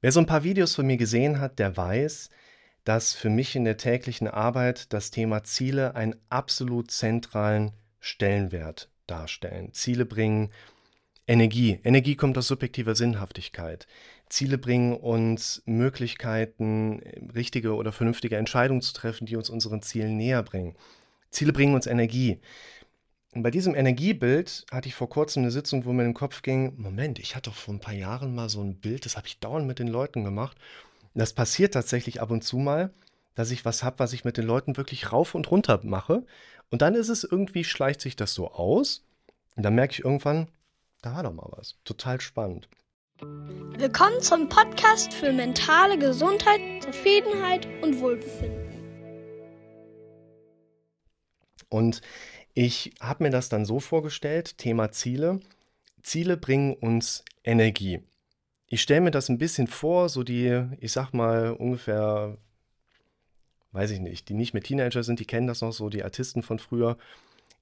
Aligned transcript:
Wer 0.00 0.12
so 0.12 0.20
ein 0.20 0.26
paar 0.26 0.44
Videos 0.44 0.74
von 0.74 0.86
mir 0.86 0.96
gesehen 0.96 1.40
hat, 1.40 1.58
der 1.58 1.76
weiß, 1.76 2.30
dass 2.84 3.14
für 3.14 3.30
mich 3.30 3.56
in 3.56 3.64
der 3.64 3.76
täglichen 3.76 4.28
Arbeit 4.28 4.92
das 4.92 5.10
Thema 5.10 5.42
Ziele 5.42 5.94
einen 5.94 6.16
absolut 6.28 6.90
zentralen 6.90 7.72
Stellenwert 7.98 8.90
darstellen. 9.06 9.72
Ziele 9.72 10.04
bringen 10.04 10.52
Energie. 11.26 11.80
Energie 11.82 12.14
kommt 12.14 12.38
aus 12.38 12.46
subjektiver 12.46 12.94
Sinnhaftigkeit. 12.94 13.88
Ziele 14.28 14.58
bringen 14.58 14.92
uns 14.92 15.62
Möglichkeiten, 15.66 17.00
richtige 17.34 17.74
oder 17.74 17.90
vernünftige 17.90 18.36
Entscheidungen 18.36 18.82
zu 18.82 18.92
treffen, 18.92 19.26
die 19.26 19.36
uns 19.36 19.50
unseren 19.50 19.82
Zielen 19.82 20.16
näher 20.16 20.42
bringen. 20.42 20.76
Ziele 21.30 21.52
bringen 21.52 21.74
uns 21.74 21.86
Energie. 21.86 22.38
Und 23.36 23.42
bei 23.42 23.50
diesem 23.50 23.74
Energiebild 23.74 24.64
hatte 24.70 24.88
ich 24.88 24.94
vor 24.94 25.10
kurzem 25.10 25.42
eine 25.42 25.50
Sitzung, 25.50 25.84
wo 25.84 25.92
mir 25.92 26.04
in 26.04 26.08
den 26.08 26.14
Kopf 26.14 26.40
ging, 26.40 26.72
Moment, 26.78 27.18
ich 27.18 27.36
hatte 27.36 27.50
doch 27.50 27.56
vor 27.56 27.74
ein 27.74 27.80
paar 27.80 27.92
Jahren 27.92 28.34
mal 28.34 28.48
so 28.48 28.62
ein 28.62 28.76
Bild, 28.76 29.04
das 29.04 29.18
habe 29.18 29.26
ich 29.26 29.40
dauernd 29.40 29.66
mit 29.66 29.78
den 29.78 29.88
Leuten 29.88 30.24
gemacht. 30.24 30.56
Und 31.12 31.18
das 31.18 31.34
passiert 31.34 31.74
tatsächlich 31.74 32.22
ab 32.22 32.30
und 32.30 32.44
zu 32.44 32.56
mal, 32.56 32.94
dass 33.34 33.50
ich 33.50 33.66
was 33.66 33.82
habe, 33.82 33.98
was 33.98 34.14
ich 34.14 34.24
mit 34.24 34.38
den 34.38 34.46
Leuten 34.46 34.78
wirklich 34.78 35.12
rauf 35.12 35.34
und 35.34 35.50
runter 35.50 35.78
mache. 35.82 36.24
Und 36.70 36.80
dann 36.80 36.94
ist 36.94 37.10
es 37.10 37.24
irgendwie, 37.24 37.62
schleicht 37.62 38.00
sich 38.00 38.16
das 38.16 38.32
so 38.32 38.52
aus. 38.52 39.04
Und 39.54 39.64
dann 39.64 39.74
merke 39.74 39.92
ich 39.92 40.02
irgendwann, 40.02 40.48
da 41.02 41.14
war 41.14 41.22
doch 41.22 41.34
mal 41.34 41.50
was. 41.50 41.76
Total 41.84 42.18
spannend. 42.22 42.70
Willkommen 43.20 44.22
zum 44.22 44.48
Podcast 44.48 45.12
für 45.12 45.34
mentale 45.34 45.98
Gesundheit, 45.98 46.82
Zufriedenheit 46.82 47.68
und 47.82 48.00
Wohlbefinden. 48.00 48.66
Und 51.68 52.00
ich 52.56 52.94
habe 53.00 53.24
mir 53.24 53.30
das 53.30 53.50
dann 53.50 53.66
so 53.66 53.80
vorgestellt, 53.80 54.56
Thema 54.56 54.90
Ziele. 54.90 55.40
Ziele 56.02 56.38
bringen 56.38 56.72
uns 56.72 57.22
Energie. 57.44 58.00
Ich 58.66 58.80
stelle 58.80 59.02
mir 59.02 59.10
das 59.10 59.28
ein 59.28 59.36
bisschen 59.36 59.66
vor, 59.66 60.08
so 60.08 60.22
die, 60.22 60.64
ich 60.80 60.90
sag 60.90 61.12
mal, 61.12 61.52
ungefähr, 61.52 62.38
weiß 63.72 63.90
ich 63.90 64.00
nicht, 64.00 64.30
die 64.30 64.34
nicht 64.34 64.54
mehr 64.54 64.62
Teenager 64.62 65.02
sind, 65.02 65.20
die 65.20 65.26
kennen 65.26 65.46
das 65.46 65.60
noch 65.60 65.72
so, 65.72 65.90
die 65.90 66.02
Artisten 66.02 66.42
von 66.42 66.58
früher. 66.58 66.96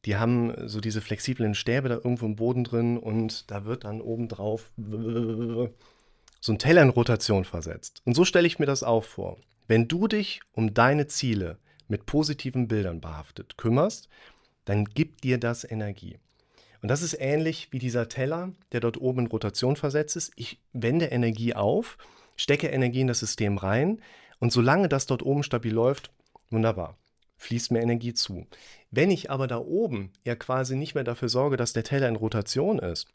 Die 0.05 0.15
haben 0.15 0.55
so 0.69 0.81
diese 0.81 1.01
flexiblen 1.01 1.57
Stäbe 1.57 1.89
da 1.89 1.97
irgendwo 1.97 2.27
im 2.27 2.37
Boden 2.37 2.63
drin 2.63 2.97
und 2.97 3.51
da 3.51 3.65
wird 3.65 3.83
dann 3.83 4.01
obendrauf 4.01 4.71
so 4.77 6.53
ein 6.53 6.59
Teller 6.59 6.83
in 6.83 6.91
Rotation 6.91 7.45
versetzt. 7.45 8.01
Und 8.05 8.15
so 8.15 8.25
stelle 8.25 8.47
ich 8.47 8.61
mir 8.61 8.67
das 8.67 8.85
auch 8.85 9.03
vor. 9.03 9.39
Wenn 9.67 9.89
du 9.89 10.07
dich 10.07 10.41
um 10.53 10.73
deine 10.73 11.09
Ziele 11.09 11.59
mit 11.89 12.07
positiven 12.07 12.69
Bildern 12.69 13.01
behaftet 13.01 13.59
kümmerst, 13.59 14.09
dann 14.65 14.85
gibt 14.85 15.25
dir 15.25 15.39
das 15.39 15.65
Energie. 15.65 16.19
Und 16.83 16.89
das 16.89 17.03
ist 17.03 17.17
ähnlich 17.19 17.69
wie 17.71 17.79
dieser 17.79 18.09
Teller, 18.09 18.53
der 18.73 18.81
dort 18.81 19.01
oben 19.01 19.21
in 19.21 19.27
Rotation 19.27 19.77
versetzt 19.77 20.17
ist. 20.17 20.33
Ich 20.37 20.61
wende 20.73 21.07
Energie 21.07 21.55
auf, 21.55 21.97
stecke 22.37 22.69
Energie 22.69 23.01
in 23.01 23.07
das 23.07 23.21
System 23.21 23.57
rein 23.57 24.03
und 24.39 24.53
solange 24.53 24.89
das 24.89 25.07
dort 25.07 25.23
oben 25.23 25.43
stabil 25.43 25.73
läuft, 25.73 26.11
wunderbar, 26.51 26.99
fließt 27.39 27.71
mir 27.71 27.81
Energie 27.81 28.13
zu. 28.13 28.47
Wenn 28.91 29.11
ich 29.11 29.31
aber 29.31 29.47
da 29.47 29.59
oben 29.59 30.13
ja 30.25 30.37
quasi 30.37 30.77
nicht 30.77 30.95
mehr 30.95 31.05
dafür 31.05 31.29
sorge, 31.29 31.57
dass 31.57 31.73
der 31.73 31.85
Teller 31.85 32.09
in 32.09 32.17
Rotation 32.17 32.79
ist, 32.79 33.09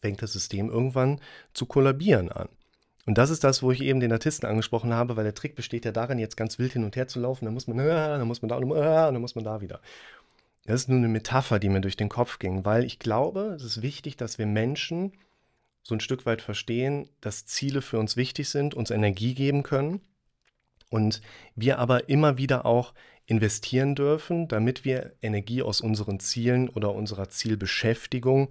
fängt 0.00 0.20
das 0.20 0.32
System 0.32 0.68
irgendwann 0.68 1.20
zu 1.52 1.66
kollabieren 1.66 2.30
an. 2.30 2.48
Und 3.06 3.18
das 3.18 3.30
ist 3.30 3.44
das, 3.44 3.62
wo 3.62 3.70
ich 3.70 3.82
eben 3.82 4.00
den 4.00 4.12
Artisten 4.12 4.46
angesprochen 4.46 4.94
habe, 4.94 5.16
weil 5.16 5.24
der 5.24 5.34
Trick 5.34 5.54
besteht 5.54 5.84
ja 5.84 5.92
darin, 5.92 6.18
jetzt 6.18 6.36
ganz 6.36 6.58
wild 6.58 6.72
hin 6.72 6.84
und 6.84 6.96
her 6.96 7.06
zu 7.06 7.20
laufen. 7.20 7.44
Dann 7.44 7.54
muss 7.54 7.66
man, 7.66 7.76
dann 7.78 8.26
muss 8.26 8.42
man 8.42 8.48
da 8.48 8.58
dann 8.58 9.20
muss 9.20 9.34
man 9.34 9.44
da 9.44 9.60
wieder. 9.60 9.80
Das 10.64 10.82
ist 10.82 10.88
nur 10.88 10.98
eine 10.98 11.08
Metapher, 11.08 11.58
die 11.58 11.68
mir 11.68 11.80
durch 11.80 11.96
den 11.96 12.08
Kopf 12.08 12.38
ging, 12.38 12.64
weil 12.64 12.84
ich 12.84 12.98
glaube, 12.98 13.54
es 13.56 13.62
ist 13.62 13.82
wichtig, 13.82 14.16
dass 14.16 14.38
wir 14.38 14.46
Menschen 14.46 15.12
so 15.82 15.94
ein 15.94 16.00
Stück 16.00 16.24
weit 16.24 16.40
verstehen, 16.40 17.08
dass 17.20 17.44
Ziele 17.44 17.82
für 17.82 17.98
uns 17.98 18.16
wichtig 18.16 18.48
sind, 18.48 18.74
uns 18.74 18.90
Energie 18.90 19.34
geben 19.34 19.62
können 19.62 20.00
und 20.88 21.20
wir 21.54 21.78
aber 21.78 22.08
immer 22.08 22.38
wieder 22.38 22.64
auch 22.64 22.94
investieren 23.26 23.94
dürfen, 23.94 24.48
damit 24.48 24.84
wir 24.84 25.12
Energie 25.20 25.62
aus 25.62 25.82
unseren 25.82 26.20
Zielen 26.20 26.70
oder 26.70 26.94
unserer 26.94 27.28
Zielbeschäftigung 27.28 28.50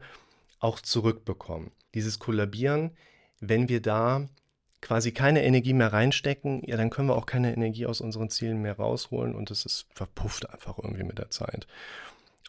auch 0.60 0.80
zurückbekommen. 0.80 1.72
Dieses 1.96 2.20
Kollabieren, 2.20 2.92
wenn 3.40 3.70
wir 3.70 3.82
da 3.82 4.28
quasi 4.84 5.14
keine 5.14 5.44
Energie 5.44 5.74
mehr 5.74 5.94
reinstecken, 5.94 6.62
ja, 6.66 6.76
dann 6.76 6.90
können 6.90 7.08
wir 7.08 7.16
auch 7.16 7.26
keine 7.26 7.54
Energie 7.54 7.86
aus 7.86 8.02
unseren 8.02 8.30
Zielen 8.30 8.62
mehr 8.62 8.76
rausholen 8.76 9.34
und 9.34 9.50
es 9.50 9.66
ist 9.66 9.88
verpufft 9.96 10.50
einfach 10.50 10.78
irgendwie 10.78 11.04
mit 11.04 11.18
der 11.18 11.30
Zeit. 11.30 11.68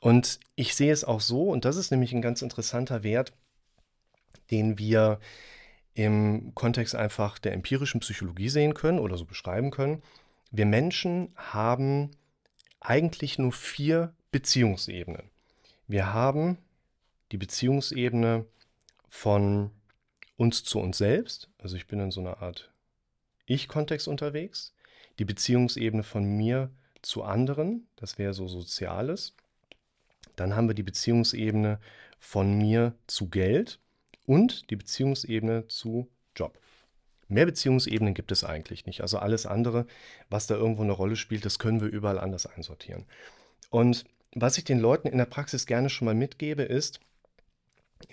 Und 0.01 0.41
ich 0.57 0.75
sehe 0.75 0.93
es 0.93 1.05
auch 1.05 1.21
so, 1.21 1.45
und 1.45 1.65
das 1.65 1.77
ist 1.77 1.93
nämlich 1.93 2.13
ein 2.13 2.23
ganz 2.23 2.43
interessanter 2.43 3.05
Wert, 3.05 3.33
den 4.51 4.79
wir 4.79 5.21
im 5.95 6.53
Kontext 6.55 6.97
einfach 6.97 7.39
der 7.39 7.53
empirischen 7.53 8.01
Psychologie 8.01 8.49
sehen 8.49 8.75
können 8.75 8.99
oder 8.99 9.17
so 9.17 9.25
beschreiben 9.25 9.71
können. 9.71 10.03
Wir 10.51 10.67
Menschen 10.67 11.33
haben 11.37 12.11
eigentlich 12.81 13.39
nur 13.39 13.53
vier 13.53 14.13
Beziehungsebenen. 14.33 15.31
Wir 15.87 16.13
haben 16.13 16.59
die 17.31 17.39
Beziehungsebene 17.39 18.45
von 19.09 19.71
uns 20.37 20.65
zu 20.65 20.79
uns 20.81 20.99
selbst, 20.99 21.49
also 21.59 21.77
ich 21.77 21.87
bin 21.87 22.01
in 22.01 22.11
so 22.11 22.21
einer 22.21 22.43
Art 22.43 22.73
Ich-Kontext 23.47 24.09
unterwegs, 24.09 24.73
die 25.19 25.25
Beziehungsebene 25.25 26.03
von 26.03 26.25
mir 26.25 26.71
zu 27.03 27.23
anderen, 27.23 27.87
das 27.97 28.19
wäre 28.19 28.35
so 28.35 28.49
Soziales. 28.49 29.35
Dann 30.37 30.57
haben 30.57 30.69
wir 30.69 30.75
die 30.75 30.83
Beziehungsebene 30.83 31.79
von 32.19 32.57
mir 32.57 32.95
zu 33.07 33.29
Geld 33.29 33.79
und 34.27 34.71
die 34.71 34.77
Beziehungsebene 34.77 35.69
zu 35.69 36.09
Job. 36.35 36.59
Mehr 37.29 37.47
Beziehungsebenen 37.47 38.15
gibt 38.15 38.33
es 38.33 38.45
eigentlich 38.45 38.87
nicht. 38.87 39.01
Also 39.01 39.19
alles 39.19 39.47
andere, 39.47 39.87
was 40.31 40.47
da 40.47 40.55
irgendwo 40.55 40.83
eine 40.83 40.93
Rolle 40.93 41.17
spielt, 41.17 41.45
das 41.45 41.59
können 41.59 41.81
wir 41.81 41.89
überall 41.89 42.19
anders 42.19 42.47
einsortieren. 42.47 43.05
Und 43.71 44.05
was 44.35 44.59
ich 44.59 44.65
den 44.65 44.81
Leuten 44.81 45.09
in 45.09 45.19
der 45.19 45.27
Praxis 45.27 45.67
gerne 45.67 45.91
schon 45.91 46.07
mal 46.07 46.15
mitgebe, 46.15 46.63
ist, 46.63 47.01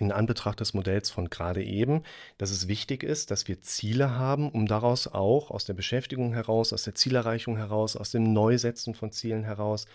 in 0.02 0.12
Anbetracht 0.12 0.60
des 0.60 0.74
Modells 0.74 1.10
von 1.10 1.30
gerade 1.30 1.62
eben, 1.62 2.02
dass 2.38 2.50
es 2.50 2.68
wichtig 2.68 3.02
ist, 3.02 3.30
dass 3.30 3.48
wir 3.48 3.62
Ziele 3.62 4.16
haben, 4.16 4.50
um 4.50 4.66
daraus 4.66 5.06
auch 5.06 5.50
aus 5.50 5.64
der 5.64 5.74
Beschäftigung 5.74 6.32
heraus, 6.34 6.72
aus 6.72 6.84
der 6.84 6.94
Zielerreichung 6.94 7.56
heraus, 7.56 7.96
aus 7.96 8.10
dem 8.10 8.32
Neusetzen 8.32 8.94
von 8.94 9.12
Zielen 9.12 9.44
heraus, 9.44 9.86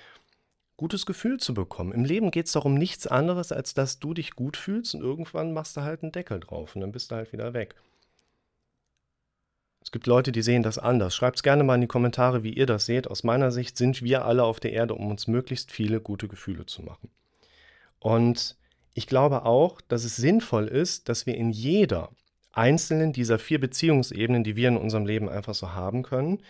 gutes 0.78 1.06
Gefühl 1.06 1.40
zu 1.40 1.53
bekommen. 1.53 1.91
Im 1.91 2.06
Leben 2.06 2.31
geht 2.31 2.46
es 2.46 2.51
darum 2.53 2.75
nichts 2.75 3.07
anderes, 3.07 3.51
als 3.51 3.73
dass 3.73 4.00
du 4.00 4.13
dich 4.13 4.35
gut 4.35 4.57
fühlst 4.57 4.96
und 4.96 5.01
irgendwann 5.01 5.53
machst 5.53 5.75
du 5.78 5.81
halt 5.81 6.03
einen 6.03 6.12
Deckel 6.12 6.40
drauf 6.40 6.75
und 6.75 6.81
dann 6.81 6.91
bist 6.91 7.12
du 7.12 7.16
halt 7.16 7.34
wieder 7.34 7.53
weg. 7.53 7.75
Es 9.81 9.91
gibt 9.91 10.06
Leute, 10.06 10.31
die 10.34 10.41
sehen 10.41 10.63
das 10.63 10.78
anders. 10.78 11.16
Schreibt 11.16 11.38
es 11.38 11.44
gerne 11.44 11.63
mal 11.63 11.75
in 11.75 11.81
die 11.81 11.88
Kommentare, 11.88 12.44
wie 12.44 12.53
ihr 12.53 12.66
das 12.66 12.85
seht. 12.85 13.07
Aus 13.07 13.23
meiner 13.23 13.51
Sicht 13.51 13.78
sind 13.78 14.01
wir 14.01 14.25
alle 14.25 14.44
auf 14.44 14.59
der 14.59 14.73
Erde, 14.73 14.94
um 14.94 15.09
uns 15.09 15.28
möglichst 15.28 15.72
viele 15.72 16.01
gute 16.01 16.28
Gefühle 16.28 16.66
zu 16.66 16.84
machen. 16.84 17.09
Und 18.00 18.57
ich 18.97 19.06
glaube 19.06 19.46
auch, 19.46 19.80
dass 19.80 20.03
es 20.03 20.16
sinnvoll 20.16 20.68
ist, 20.68 21.08
dass 21.08 21.28
wir 21.28 21.35
in 21.35 21.52
jeder 21.52 22.09
einzelnen 22.52 23.13
dieser 23.13 23.38
vier 23.38 23.59
Beziehungsebenen, 23.59 24.44
die 24.44 24.56
wir 24.56 24.69
in 24.69 24.78
unserem 24.78 25.06
Leben 25.06 25.30
einfach 25.30 25.53
so 25.53 25.74
haben 25.74 26.02
können, 26.02 26.41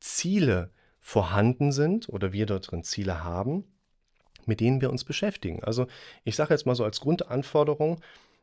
Ziele 0.00 0.72
vorhanden 0.98 1.70
sind 1.70 2.08
oder 2.08 2.32
wir 2.32 2.46
dort 2.46 2.72
drin 2.72 2.82
Ziele 2.82 3.22
haben, 3.22 3.62
mit 4.46 4.58
denen 4.58 4.80
wir 4.80 4.90
uns 4.90 5.04
beschäftigen. 5.04 5.62
Also 5.62 5.86
ich 6.24 6.34
sage 6.34 6.52
jetzt 6.52 6.66
mal 6.66 6.74
so 6.74 6.82
als 6.82 6.98
Grundanforderung, 6.98 8.00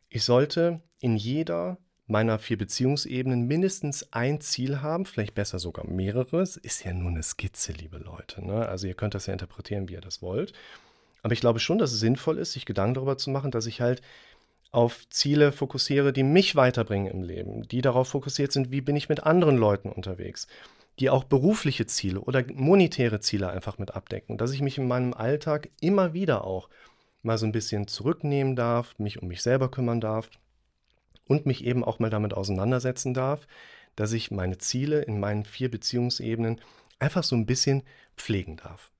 ich 0.08 0.24
sollte 0.24 0.80
in 1.02 1.18
jeder 1.18 1.80
meiner 2.08 2.40
vier 2.40 2.58
Beziehungsebenen 2.58 3.46
mindestens 3.46 4.14
ein 4.14 4.40
Ziel 4.40 4.80
haben, 4.80 5.06
vielleicht 5.06 5.36
besser 5.36 5.60
sogar 5.60 5.86
mehrere. 5.86 6.40
Es 6.40 6.56
ist 6.56 6.86
ja 6.86 6.94
nur 6.94 7.10
eine 7.10 7.24
Skizze, 7.24 7.74
liebe 7.74 7.98
Leute. 7.98 8.42
Ne? 8.44 8.70
Also 8.70 8.88
ihr 8.88 8.96
könnt 8.96 9.16
das 9.16 9.26
ja 9.26 9.34
interpretieren, 9.34 9.90
wie 9.90 9.94
ihr 9.94 10.02
das 10.02 10.22
wollt. 10.22 10.54
Aber 11.22 11.34
ich 11.34 11.42
glaube 11.42 11.60
schon, 11.60 11.78
dass 11.78 11.92
es 11.92 12.00
sinnvoll 12.00 12.38
ist, 12.38 12.54
sich 12.54 12.66
Gedanken 12.66 12.96
darüber 12.96 13.18
zu 13.18 13.30
machen, 13.30 13.52
dass 13.52 13.66
ich 13.66 13.82
halt 13.82 14.02
auf 14.72 15.10
Ziele 15.10 15.52
fokussiere, 15.52 16.14
die 16.14 16.24
mich 16.24 16.56
weiterbringen 16.56 17.12
im 17.12 17.24
Leben, 17.24 17.68
die 17.68 17.82
darauf 17.82 18.10
fokussiert 18.10 18.52
sind, 18.52 18.72
wie 18.72 18.82
bin 18.82 18.96
ich 18.96 19.10
mit 19.10 19.24
anderen 19.24 19.58
Leuten 19.58 19.90
unterwegs, 19.90 20.48
die 21.00 21.10
auch 21.10 21.24
berufliche 21.24 21.88
Ziele 21.88 22.22
oder 22.22 22.44
monetäre 22.54 23.20
Ziele 23.20 23.50
einfach 23.50 23.80
mit 23.80 23.96
abdecken, 23.96 24.38
dass 24.38 24.52
ich 24.52 24.62
mich 24.62 24.78
in 24.78 24.88
meinem 24.88 25.14
Alltag 25.14 25.70
immer 25.82 26.14
wieder 26.14 26.44
auch 26.44 26.70
mal 27.24 27.38
so 27.38 27.46
ein 27.46 27.52
bisschen 27.52 27.88
zurücknehmen 27.88 28.56
darf, 28.56 28.98
mich 29.00 29.22
um 29.22 29.28
mich 29.28 29.42
selber 29.42 29.72
kümmern 29.72 30.02
darf 30.02 30.30
und 31.26 31.46
mich 31.46 31.66
eben 31.66 31.84
auch 31.84 32.00
mal 32.00 32.10
damit 32.10 32.34
auseinandersetzen 32.34 33.14
darf, 33.14 33.48
dass 33.96 34.14
ich 34.14 34.32
meine 34.32 34.58
Ziele 34.58 35.02
in 35.02 35.20
meinen 35.20 35.46
vier 35.46 35.70
Beziehungsebenen 35.70 36.62
einfach 37.00 37.24
so 37.24 37.36
ein 37.36 37.46
bisschen 37.46 37.84
pflegen 38.16 38.58
darf. 38.58 38.92